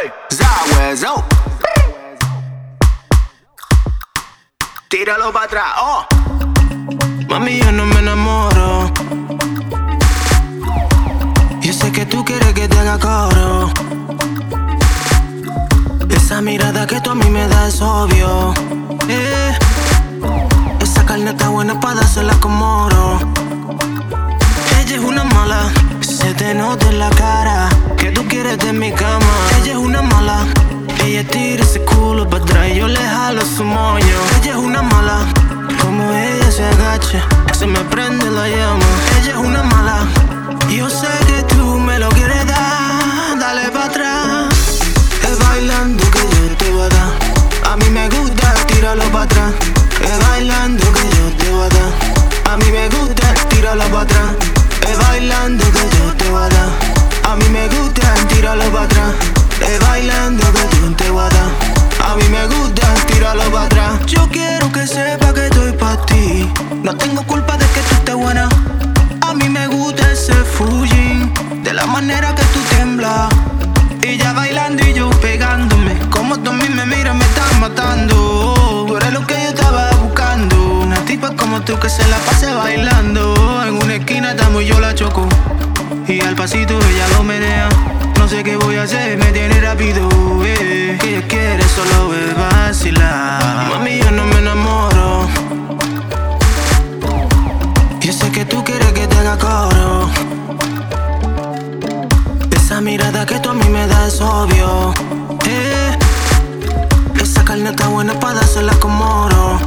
[0.00, 1.24] Ay, Zawezo.
[4.88, 6.06] Tíralo para atrás, oh.
[7.28, 8.92] Mami, yo no me enamoro.
[11.60, 13.70] Yo sé que tú quieres que te haga coro.
[16.10, 18.54] Esa mirada que tú a mí me das es obvio.
[19.08, 19.58] Eh.
[20.80, 23.37] Esa carne está buena para dársela como oro.
[26.38, 29.32] Te nota en la cara que tú quieres de mi cama.
[29.60, 30.46] Ella es una mala,
[31.04, 34.18] ella tira ese culo para atrás yo le jalo su moño.
[34.40, 35.26] Ella es una mala,
[35.82, 38.86] como ella se agacha, se me prende la llama.
[39.20, 40.06] Ella es una mala,
[40.70, 44.54] yo sé que tú me lo quieres dar, dale para atrás.
[45.28, 47.72] Es bailando que yo te voy a dar.
[47.72, 49.52] A mí me gusta, tíralo para atrás.
[50.00, 52.52] Es bailando que yo te voy a dar.
[52.52, 54.47] A mí me gusta, tíralo para atrás.
[54.86, 56.68] Es bailando que yo te voy a dar.
[57.24, 59.14] A mí me gusta, tíralo para atrás.
[59.60, 61.50] Es bailando que yo te voy a dar.
[62.04, 64.06] A mí me gusta, tíralo para atrás.
[64.06, 66.50] Yo quiero que sepa que estoy para ti.
[66.82, 68.48] No tengo culpa de que tú estés buena.
[69.22, 71.32] A mí me gusta ese Fujin.
[71.62, 73.28] De la manera que tú tiemblas.
[74.02, 75.98] Ella bailando y yo pegándome.
[76.10, 78.84] Como tú a me miras, me estás matando.
[78.86, 80.56] Tú eres lo que yo estaba buscando.
[80.82, 82.97] Una tipa como tú que se la pase bailando.
[86.48, 87.68] Pasito ella lo menea.
[88.18, 90.08] No sé qué voy a hacer, me tiene rápido.
[90.46, 90.98] eh.
[91.04, 93.68] Ella quiere solo ver vacilar.
[93.68, 95.28] Mami, yo no me enamoro.
[98.00, 100.08] Yo sé que tú quieres que te haga coro.
[102.56, 104.94] Esa mirada que tú a mí me das es obvio.
[105.46, 105.98] Eh,
[107.22, 109.58] esa carne está buena para dársela como oro.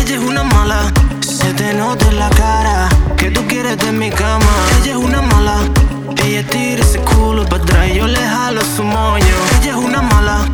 [0.00, 0.90] Ella es una mala,
[1.20, 2.57] se te nota en la cara
[3.92, 4.46] mi cama.
[4.80, 5.58] Ella es una mala,
[6.24, 9.34] ella tira ese culo para atrás yo le jalo su moño.
[9.60, 10.48] Ella es una mala,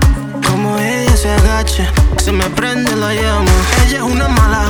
[0.49, 3.53] como ella se agacha, se me prende la llama.
[3.87, 4.65] Ella es una mala,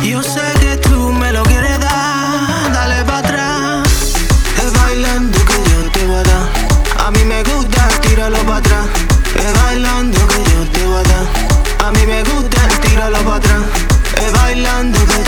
[0.00, 3.88] yo sé que tú me lo quieres dar, dale para atrás.
[4.64, 7.06] Es bailando que yo te voy a dar.
[7.06, 8.86] A mí me gusta, tíralo para atrás.
[9.34, 11.88] Es bailando que yo te voy a dar.
[11.88, 13.62] A mí me gusta, tíralo para atrás.
[14.24, 15.21] Es bailando que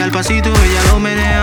[0.00, 1.42] Al pasito ella lo menea.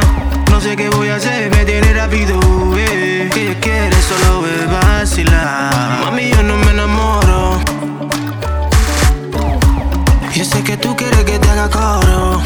[0.49, 2.39] No sé qué voy a hacer, me tiene rápido.
[2.77, 3.29] eh.
[3.35, 5.99] Ella quiere solo ver vacilar.
[6.01, 7.59] Mami, yo no me enamoro.
[10.33, 12.41] Yo sé que tú quieres que te haga coro.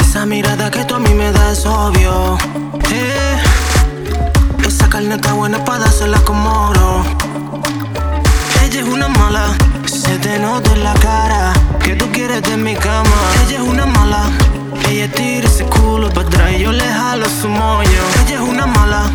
[0.00, 2.36] Esa mirada que tú a mí me das es obvio.
[2.90, 3.36] Eh,
[4.66, 7.04] esa carne está buena para dársela como oro.
[8.64, 9.46] Ella es una mala,
[9.86, 11.52] se te nota en la cara
[11.92, 13.16] que tú quieres de mi cama.
[13.46, 14.30] Ella es una mala,
[14.88, 18.02] ella tira ese culo para atrás y yo le jalo su moño.
[18.24, 19.10] Ella es una mala,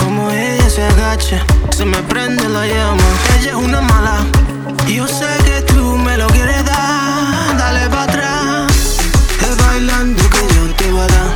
[0.00, 3.08] como ella se agacha, se me prende la llama.
[3.38, 4.16] Ella es una mala,
[4.88, 8.72] yo sé que tú me lo quieres dar, dale para atrás.
[9.46, 11.30] Es bailando que yo te voy a dar.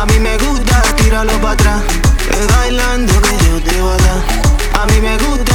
[0.00, 1.82] A mí me gusta, tíralo para atrás.
[2.30, 4.82] Es bailando que yo te voy a dar.
[4.82, 5.45] A mí me gusta,